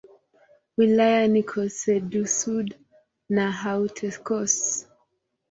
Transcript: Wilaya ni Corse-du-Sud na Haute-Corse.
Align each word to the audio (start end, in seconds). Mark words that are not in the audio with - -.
Wilaya 0.77 1.27
ni 1.33 1.41
Corse-du-Sud 1.51 2.69
na 3.35 3.45
Haute-Corse. 3.61 4.71